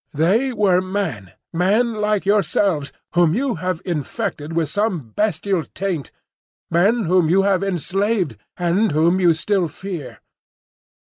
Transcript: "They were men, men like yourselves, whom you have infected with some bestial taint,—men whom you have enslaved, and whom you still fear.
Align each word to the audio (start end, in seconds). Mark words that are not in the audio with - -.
"They 0.15 0.51
were 0.51 0.81
men, 0.81 1.33
men 1.53 1.93
like 1.93 2.25
yourselves, 2.25 2.91
whom 3.13 3.35
you 3.35 3.53
have 3.61 3.83
infected 3.85 4.51
with 4.53 4.67
some 4.67 5.09
bestial 5.15 5.63
taint,—men 5.75 7.03
whom 7.03 7.29
you 7.29 7.43
have 7.43 7.61
enslaved, 7.61 8.35
and 8.57 8.93
whom 8.93 9.19
you 9.19 9.35
still 9.35 9.67
fear. 9.67 10.21